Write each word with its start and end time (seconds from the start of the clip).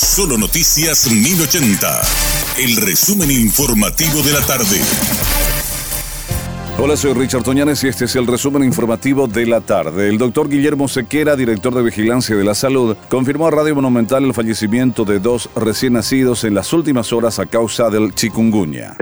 Solo 0.00 0.38
Noticias 0.38 1.10
1080. 1.10 2.02
El 2.58 2.76
resumen 2.76 3.32
informativo 3.32 4.22
de 4.22 4.32
la 4.32 4.40
tarde. 4.46 4.80
Hola, 6.80 6.96
soy 6.96 7.12
Richard 7.14 7.42
Toñanes 7.42 7.82
y 7.82 7.88
este 7.88 8.04
es 8.04 8.14
el 8.14 8.28
resumen 8.28 8.62
informativo 8.62 9.26
de 9.26 9.44
la 9.46 9.60
tarde. 9.60 10.08
El 10.08 10.16
doctor 10.16 10.48
Guillermo 10.48 10.86
Sequera, 10.86 11.34
director 11.34 11.74
de 11.74 11.82
Vigilancia 11.82 12.36
de 12.36 12.44
la 12.44 12.54
Salud, 12.54 12.96
confirmó 13.08 13.48
a 13.48 13.50
Radio 13.50 13.74
Monumental 13.74 14.22
el 14.24 14.32
fallecimiento 14.32 15.04
de 15.04 15.18
dos 15.18 15.50
recién 15.56 15.94
nacidos 15.94 16.44
en 16.44 16.54
las 16.54 16.72
últimas 16.72 17.12
horas 17.12 17.40
a 17.40 17.46
causa 17.46 17.90
del 17.90 18.14
chikungunya. 18.14 18.94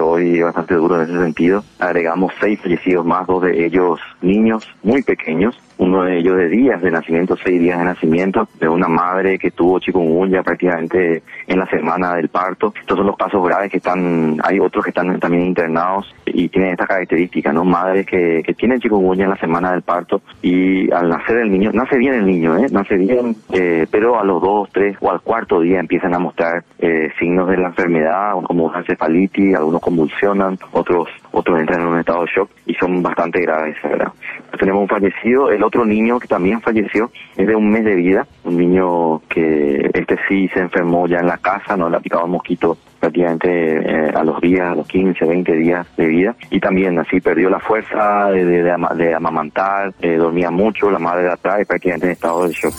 Hoy 0.00 0.42
bastante 0.42 0.74
duro 0.74 0.96
en 0.96 1.02
ese 1.02 1.18
sentido. 1.18 1.64
Agregamos 1.78 2.32
seis 2.40 2.60
fallecidos 2.60 3.04
más, 3.06 3.26
dos 3.26 3.42
de 3.42 3.66
ellos 3.66 4.00
niños 4.20 4.66
muy 4.82 5.02
pequeños 5.02 5.58
uno 5.78 6.04
de 6.04 6.18
ellos 6.18 6.36
de 6.36 6.48
días 6.48 6.80
de 6.80 6.90
nacimiento, 6.90 7.36
seis 7.42 7.60
días 7.60 7.78
de 7.78 7.84
nacimiento, 7.84 8.48
de 8.58 8.68
una 8.68 8.88
madre 8.88 9.38
que 9.38 9.50
tuvo 9.50 9.78
chikungunya 9.78 10.42
prácticamente 10.42 11.22
en 11.46 11.58
la 11.58 11.66
semana 11.66 12.14
del 12.14 12.28
parto. 12.28 12.72
Estos 12.78 12.96
son 12.96 13.06
los 13.06 13.16
casos 13.16 13.44
graves 13.44 13.70
que 13.70 13.76
están, 13.78 14.38
hay 14.42 14.58
otros 14.58 14.84
que 14.84 14.90
están 14.90 15.18
también 15.20 15.44
internados 15.44 16.14
y 16.24 16.48
tienen 16.48 16.72
esta 16.72 16.86
característica, 16.86 17.52
¿no? 17.52 17.64
Madres 17.64 18.06
que, 18.06 18.42
tienen 18.56 18.80
chikungunya 18.80 19.24
en 19.24 19.30
la 19.30 19.36
semana 19.36 19.72
del 19.72 19.82
parto 19.82 20.22
y 20.40 20.90
al 20.90 21.10
nacer 21.10 21.38
el 21.38 21.50
niño, 21.50 21.70
nace 21.74 21.98
bien 21.98 22.14
el 22.14 22.26
niño, 22.26 22.56
¿eh? 22.56 22.66
Nace 22.70 22.96
bien, 22.96 23.36
eh, 23.52 23.86
pero 23.90 24.18
a 24.18 24.24
los 24.24 24.40
dos, 24.40 24.70
tres 24.72 24.96
o 25.00 25.10
al 25.10 25.20
cuarto 25.20 25.60
día 25.60 25.78
empiezan 25.78 26.14
a 26.14 26.18
mostrar 26.18 26.64
eh, 26.78 27.10
signos 27.18 27.48
de 27.48 27.58
la 27.58 27.68
enfermedad, 27.68 28.32
como 28.44 28.64
una 28.64 28.78
encefalitis, 28.78 29.54
algunos 29.56 29.75
convulsionan, 29.80 30.58
otros 30.72 31.08
otros 31.32 31.60
entran 31.60 31.82
en 31.82 31.88
un 31.88 31.98
estado 31.98 32.22
de 32.22 32.30
shock 32.34 32.50
y 32.64 32.74
son 32.74 33.02
bastante 33.02 33.40
graves, 33.40 33.76
¿verdad? 33.82 34.12
Tenemos 34.58 34.82
un 34.82 34.88
fallecido, 34.88 35.50
el 35.50 35.62
otro 35.62 35.84
niño 35.84 36.18
que 36.18 36.26
también 36.26 36.60
falleció 36.62 37.10
es 37.36 37.46
de 37.46 37.54
un 37.54 37.70
mes 37.70 37.84
de 37.84 37.94
vida, 37.94 38.26
un 38.44 38.56
niño 38.56 39.20
que 39.28 39.90
este 39.92 40.16
sí 40.28 40.48
se 40.48 40.60
enfermó 40.60 41.06
ya 41.06 41.18
en 41.18 41.26
la 41.26 41.38
casa, 41.38 41.76
no 41.76 41.90
le 41.90 41.98
ha 41.98 42.00
picado 42.00 42.26
mosquito 42.26 42.76
prácticamente 42.98 43.48
eh, 43.48 44.12
a 44.14 44.24
los 44.24 44.40
días, 44.40 44.72
a 44.72 44.74
los 44.74 44.86
15, 44.88 45.24
20 45.24 45.52
días 45.56 45.86
de 45.96 46.06
vida. 46.06 46.36
Y 46.50 46.58
también 46.58 46.98
así 46.98 47.20
perdió 47.20 47.50
la 47.50 47.60
fuerza 47.60 48.30
de, 48.30 48.44
de, 48.44 49.14
amamantar, 49.14 49.92
eh, 50.00 50.16
dormía 50.16 50.50
mucho, 50.50 50.90
la 50.90 50.98
madre 50.98 51.24
de 51.24 51.32
atrás 51.32 51.60
y 51.62 51.64
prácticamente 51.64 52.06
en 52.06 52.12
estado 52.12 52.48
de 52.48 52.52
shock. 52.52 52.74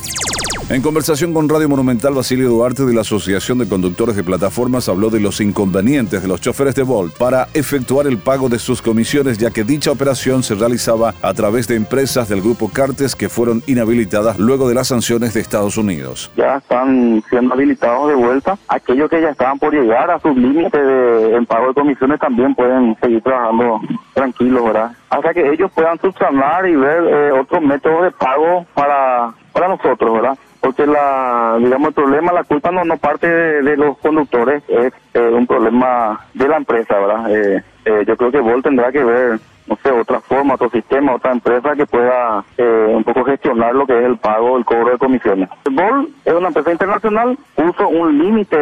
En 0.70 0.82
conversación 0.82 1.34
con 1.34 1.48
Radio 1.48 1.70
Monumental, 1.70 2.14
Basilio 2.14 2.50
Duarte 2.50 2.84
de 2.84 2.94
la 2.94 3.00
Asociación 3.00 3.58
de 3.58 3.70
Conductores 3.70 4.18
de 4.18 4.24
Plataformas 4.26 4.90
habló 4.90 5.10
de 5.10 5.22
los 5.22 5.40
inconvenientes 5.40 6.22
de 6.22 6.28
los 6.28 6.42
choferes 6.42 6.76
de 6.76 6.84
Volt 6.84 7.18
para 7.18 7.48
efectuar 7.54 8.06
el 8.06 8.18
pago 8.18 8.50
de 8.50 8.60
sus 8.60 8.82
comisiones, 8.82 9.38
ya 9.38 9.50
que 9.50 9.64
dicha 9.64 9.92
operación 9.92 10.44
se 10.44 10.56
realizaba 10.56 11.14
a 11.22 11.34
través 11.34 11.70
de 11.70 11.76
empresas 11.76 12.28
del 12.28 12.42
grupo 12.42 12.68
Cartes 12.68 13.16
que 13.16 13.30
fueron 13.30 13.64
inhabilitadas 13.66 14.40
luego 14.40 14.68
de 14.68 14.76
las 14.76 14.90
sanciones 14.90 15.34
de 15.34 15.40
Estados 15.40 15.78
Unidos. 15.78 16.30
Ya 16.36 16.58
están 16.58 17.24
siendo 17.30 17.54
habilitados 17.54 18.10
de 18.10 18.16
vuelta. 18.16 18.58
Aquellos 18.68 19.10
que 19.10 19.22
ya 19.22 19.30
estaban 19.30 19.58
por 19.60 19.74
llegar 19.74 20.12
a 20.12 20.20
sus 20.20 20.36
límites 20.36 20.74
de, 20.74 21.38
en 21.38 21.46
pago 21.46 21.70
de 21.70 21.76
comisiones 21.76 22.20
también 22.20 22.54
pueden 22.54 22.94
seguir 23.00 23.22
trabajando 23.22 23.80
tranquilos, 24.14 24.66
¿verdad? 24.66 24.92
Hasta 25.10 25.34
que 25.34 25.50
ellos 25.50 25.72
puedan 25.74 25.98
subsanar 26.02 26.68
y 26.68 26.76
ver 26.76 27.06
eh, 27.08 27.32
otros 27.32 27.62
métodos 27.62 28.04
de 28.04 28.12
pago 28.12 28.66
para, 28.74 29.34
para 29.54 29.70
nosotros, 29.70 30.14
¿verdad? 30.14 30.38
Porque 30.68 30.86
la 30.86 31.56
digamos 31.60 31.88
el 31.88 31.94
problema 31.94 32.34
la 32.34 32.44
culpa 32.44 32.72
no 32.72 32.84
no 32.84 32.98
parte 32.98 33.26
de, 33.26 33.78
los 33.78 33.98
conductores 34.00 34.62
es 34.68 34.92
eh, 35.14 35.20
un 35.22 35.48
problema 35.48 36.20
de 36.34 36.46
la 36.46 36.58
empresa 36.58 37.00
verdad 37.00 37.34
eh, 37.34 37.64
eh, 37.86 38.04
yo 38.06 38.18
creo 38.18 38.32
que 38.32 38.42
Vol 38.42 38.62
tendrá 38.62 38.92
que 38.92 39.02
ver 39.02 39.40
no 39.68 39.78
sé 39.84 39.92
otra 39.92 40.20
forma 40.22 40.56
otro 40.56 40.70
sistema 40.70 41.16
otra 41.16 41.32
empresa 41.32 41.76
que 41.76 41.86
pueda 41.86 42.44
un 42.58 43.04
poco 43.04 43.24
gestionar 43.26 43.76
lo 43.76 43.86
que 43.86 43.98
es 43.98 44.06
el 44.06 44.18
pago 44.18 44.58
el 44.58 44.66
cobro 44.66 44.92
de 44.92 44.98
comisiones 44.98 45.50
Vol 45.72 46.10
es 46.26 46.34
una 46.34 46.48
empresa 46.48 46.72
internacional 46.72 47.38
puso 47.56 47.88
un 47.88 48.18
límite 48.18 48.58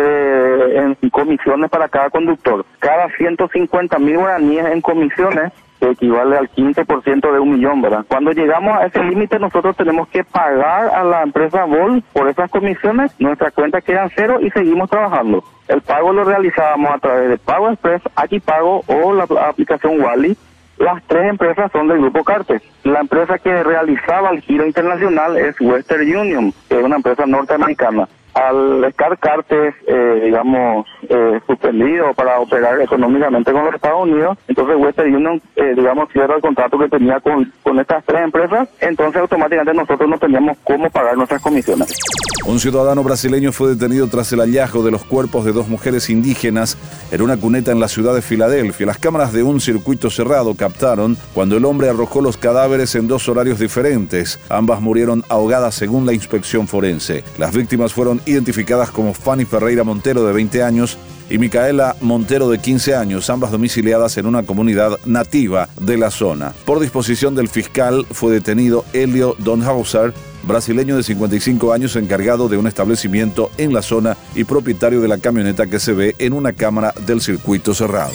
en 0.78 0.96
comisiones 1.12 1.70
para 1.70 1.88
cada 1.88 2.10
conductor 2.10 2.66
cada 2.80 3.10
150 3.18 4.00
mil 4.00 4.18
guaraníes 4.18 4.66
en 4.66 4.82
comisiones 4.82 5.52
que 5.80 5.90
equivale 5.90 6.38
al 6.38 6.50
15% 6.50 7.34
de 7.34 7.40
un 7.40 7.52
millón, 7.52 7.82
¿verdad? 7.82 8.06
Cuando 8.08 8.32
llegamos 8.32 8.78
a 8.78 8.86
ese 8.86 9.04
límite, 9.04 9.40
nosotros 9.40 9.76
tenemos 9.76 10.08
que 10.08 10.24
pagar 10.24 10.88
a 10.94 11.04
la 11.04 11.24
empresa 11.24 11.66
Vol 11.66 12.02
por 12.14 12.30
esas 12.30 12.50
comisiones, 12.50 13.14
nuestra 13.20 13.52
cuenta 13.52 13.82
queda 13.82 14.10
cero 14.16 14.40
y 14.42 14.50
seguimos 14.52 14.90
trabajando. 14.90 15.44
El 15.68 15.82
pago 15.82 16.14
lo 16.14 16.24
realizábamos 16.24 16.92
a 16.92 17.00
través 17.00 17.30
de 17.30 17.38
Pago 17.38 17.70
Express, 17.70 18.02
Aquí 18.16 18.40
Pago 18.40 18.84
o 18.88 19.14
la 19.14 19.24
aplicación 19.24 20.00
Wally. 20.02 20.38
Las 20.78 21.02
tres 21.08 21.30
empresas 21.30 21.72
son 21.72 21.88
del 21.88 22.00
grupo 22.00 22.24
Cartes. 22.24 22.62
La 22.84 23.00
empresa 23.00 23.38
que 23.40 23.64
realizaba 23.64 24.30
el 24.32 24.42
giro 24.42 24.66
internacional 24.66 25.38
es 25.38 25.56
Western 25.60 26.02
Union, 26.02 26.54
que 26.68 26.78
es 26.78 26.84
una 26.84 26.98
empresa 26.98 27.26
norteamericana 27.26 28.08
al 28.36 28.84
estar 28.84 29.18
Cartes, 29.18 29.74
eh, 29.88 30.22
digamos, 30.26 30.86
eh, 31.08 31.40
suspendido 31.48 32.14
para 32.14 32.40
operar 32.40 32.82
económicamente 32.82 33.52
con 33.52 33.66
los 33.66 33.74
Estados 33.74 34.04
Unidos, 34.04 34.38
entonces 34.48 34.76
Western 34.78 35.16
Union, 35.16 35.42
eh, 35.56 35.74
digamos, 35.76 36.12
cierra 36.12 36.36
el 36.36 36.42
contrato 36.42 36.78
que 36.78 36.90
tenía 36.90 37.20
con, 37.22 37.52
con 37.64 37.80
estas 37.80 38.04
tres 38.04 38.24
empresas, 38.24 38.68
entonces 38.82 39.22
automáticamente 39.22 39.74
nosotros 39.74 40.10
no 40.10 40.18
teníamos 40.18 40.58
cómo 40.66 40.90
pagar 40.90 41.16
nuestras 41.16 41.42
comisiones. 41.42 41.98
Un 42.46 42.60
ciudadano 42.60 43.04
brasileño 43.04 43.52
fue 43.52 43.70
detenido 43.70 44.08
tras 44.08 44.32
el 44.32 44.40
hallazgo 44.40 44.84
de 44.84 44.92
los 44.92 45.04
cuerpos 45.04 45.46
de 45.46 45.52
dos 45.52 45.68
mujeres 45.68 46.12
indígenas 46.12 46.78
en 47.12 47.24
una 47.24 47.38
cuneta 47.38 47.72
en 47.72 47.80
la 47.80 47.88
ciudad 47.88 48.14
de 48.14 48.22
Filadelfia. 48.22 48.86
Las 48.86 49.00
cámaras 49.00 49.34
de 49.34 49.42
un 49.42 49.60
circuito 49.60 50.12
cerrado 50.12 50.54
captaron 50.54 51.18
cuando 51.34 51.58
el 51.58 51.66
hombre 51.66 51.90
arrojó 51.90 52.22
los 52.22 52.38
cadáveres 52.38 52.94
en 52.94 53.08
dos 53.08 53.28
horarios 53.30 53.58
diferentes. 53.58 54.40
Ambas 54.48 54.80
murieron 54.80 55.24
ahogadas 55.28 55.74
según 55.74 56.06
la 56.06 56.14
inspección 56.14 56.68
forense. 56.68 57.24
Las 57.40 57.52
víctimas 57.56 57.94
fueron 57.94 58.22
identificadas 58.26 58.92
como 58.92 59.14
Fanny 59.14 59.46
Ferreira 59.46 59.84
Montero 59.84 60.26
de 60.26 60.34
20 60.34 60.64
años 60.64 60.98
y 61.30 61.38
Micaela 61.38 61.96
Montero 62.02 62.50
de 62.50 62.60
15 62.60 62.96
años, 62.96 63.30
ambas 63.30 63.52
domiciliadas 63.52 64.18
en 64.18 64.26
una 64.26 64.44
comunidad 64.44 64.98
nativa 65.06 65.70
de 65.80 65.98
la 65.98 66.12
zona. 66.12 66.54
Por 66.66 66.80
disposición 66.80 67.36
del 67.36 67.50
fiscal 67.50 68.06
fue 68.12 68.34
detenido 68.34 68.86
Helio 68.94 69.36
Donhauser, 69.40 70.14
brasileño 70.44 70.98
de 70.98 71.04
55 71.04 71.74
años 71.74 71.96
encargado 71.96 72.48
de 72.48 72.58
un 72.58 72.68
establecimiento 72.68 73.50
en 73.58 73.74
la 73.74 73.82
zona 73.82 74.16
y 74.36 74.44
propietario 74.44 75.02
de 75.02 75.08
la 75.08 75.18
camioneta 75.18 75.68
que 75.68 75.80
se 75.80 75.94
ve 75.94 76.16
en 76.20 76.34
una 76.34 76.54
cámara 76.54 76.94
del 77.06 77.22
circuito 77.22 77.74
cerrado. 77.74 78.14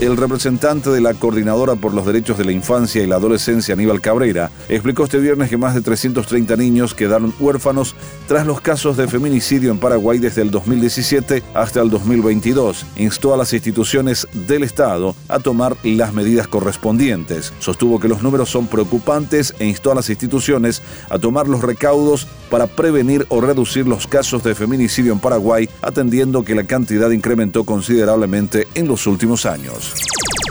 El 0.00 0.16
representante 0.16 0.90
de 0.90 1.00
la 1.00 1.14
Coordinadora 1.14 1.76
por 1.76 1.94
los 1.94 2.04
Derechos 2.04 2.36
de 2.36 2.44
la 2.44 2.52
Infancia 2.52 3.02
y 3.02 3.06
la 3.06 3.16
Adolescencia, 3.16 3.74
Aníbal 3.74 4.00
Cabrera, 4.00 4.50
explicó 4.68 5.04
este 5.04 5.18
viernes 5.18 5.48
que 5.48 5.56
más 5.56 5.74
de 5.74 5.82
330 5.82 6.56
niños 6.56 6.94
quedaron 6.94 7.32
huérfanos 7.38 7.94
tras 8.26 8.46
los 8.46 8.60
casos 8.60 8.96
de 8.96 9.06
feminicidio 9.06 9.70
en 9.70 9.78
Paraguay 9.78 10.18
desde 10.18 10.42
el 10.42 10.50
2017 10.50 11.42
hasta 11.54 11.80
el 11.80 11.90
2022. 11.90 12.84
Instó 12.96 13.34
a 13.34 13.36
las 13.36 13.52
instituciones 13.52 14.26
del 14.32 14.64
Estado 14.64 15.14
a 15.28 15.38
tomar 15.38 15.76
las 15.84 16.12
medidas 16.12 16.48
correspondientes. 16.48 17.52
Sostuvo 17.60 18.00
que 18.00 18.08
los 18.08 18.22
números 18.22 18.50
son 18.50 18.66
preocupantes 18.66 19.54
e 19.58 19.66
instó 19.66 19.92
a 19.92 19.94
las 19.94 20.10
instituciones 20.10 20.82
a 21.08 21.18
tomar 21.18 21.48
los 21.48 21.62
recaudos 21.62 22.26
para 22.50 22.66
prevenir 22.66 23.26
o 23.28 23.40
reducir 23.40 23.86
los 23.86 24.06
casos 24.06 24.42
de 24.42 24.54
feminicidio 24.54 25.12
en 25.12 25.18
Paraguay, 25.20 25.68
atendiendo 25.82 26.44
que 26.44 26.54
la 26.54 26.64
cantidad 26.64 27.10
incrementó 27.10 27.64
considerablemente 27.64 28.68
en 28.74 28.88
los 28.88 29.06
últimos 29.06 29.46
años. 29.46 29.83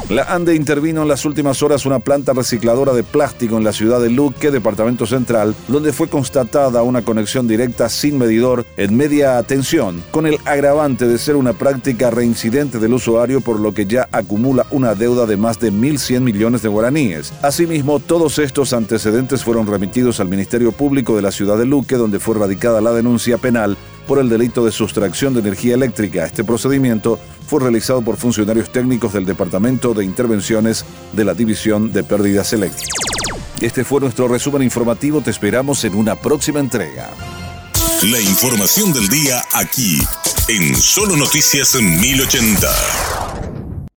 La 0.10 0.24
ANDE 0.24 0.54
intervino 0.54 1.02
en 1.02 1.08
las 1.08 1.24
últimas 1.24 1.64
horas 1.64 1.86
una 1.86 2.00
planta 2.00 2.34
recicladora 2.34 2.94
de 2.94 3.04
plástico 3.04 3.58
en 3.58 3.64
la 3.64 3.72
ciudad 3.72 4.02
de 4.02 4.10
Luque, 4.10 4.52
departamento 4.52 5.06
central, 5.06 5.56
donde 5.70 5.94
fue 5.94 6.10
constatada 6.10 6.84
una 6.84 7.04
conexión 7.04 7.48
directa 7.48 7.88
sin 7.88 8.18
medidor 8.18 8.66
en 8.76 8.98
media 8.98 9.42
tensión, 9.44 10.04
con 10.12 10.28
el 10.28 10.38
agravante 10.46 11.08
de 11.08 11.18
ser 11.18 11.38
una 11.38 11.54
práctica 11.54 12.12
reincidente 12.12 12.80
del 12.80 12.94
usuario, 12.94 13.40
por 13.40 13.60
lo 13.60 13.74
que 13.74 13.86
ya 13.86 14.10
acumula 14.12 14.68
una 14.72 14.94
deuda 14.94 15.26
de 15.26 15.38
más 15.38 15.60
de 15.60 15.72
1.100 15.72 16.20
millones 16.20 16.62
de 16.62 16.70
guaraníes. 16.70 17.34
Asimismo, 17.42 18.00
todos 18.00 18.40
estos 18.40 18.74
antecedentes 18.74 19.44
fueron 19.44 19.66
remitidos 19.68 20.20
al 20.20 20.28
Ministerio 20.28 20.74
Público 20.74 21.16
de 21.16 21.22
la 21.22 21.32
ciudad 21.32 21.58
de 21.58 21.66
Luque, 21.66 21.96
donde 21.96 22.20
fue 22.20 22.36
radicada 22.36 22.82
la 22.82 22.92
denuncia 22.92 23.38
penal 23.38 23.78
por 24.08 24.20
el 24.20 24.30
delito 24.30 24.66
de 24.66 24.72
sustracción 24.72 25.34
de 25.34 25.42
energía 25.42 25.76
eléctrica. 25.76 26.26
Este 26.26 26.44
procedimiento 26.44 27.20
fue 27.48 27.62
realizado 27.62 28.02
por 28.02 28.18
funcionarios 28.18 28.72
técnicos 28.72 29.14
del 29.14 29.26
Departamento 29.26 29.94
de 29.94 30.06
Intervenciones 30.06 30.86
de 31.12 31.26
la 31.26 31.34
División 31.34 31.92
de 31.92 32.04
Pérdidas 32.04 32.54
Eléctricas. 32.54 32.90
Este 33.62 33.84
fue 33.84 34.02
nuestro 34.02 34.28
resumen 34.28 34.64
informativo. 34.64 35.22
Te 35.22 35.32
esperamos 35.32 35.84
en 35.86 35.96
una 35.96 36.16
próxima 36.16 36.60
entrega. 36.60 37.10
La 38.04 38.20
información 38.20 38.92
del 38.92 39.08
día 39.08 39.42
aquí, 39.54 40.02
en 40.50 40.76
Solo 40.76 41.16
Noticias 41.16 41.76
1080. 41.76 43.23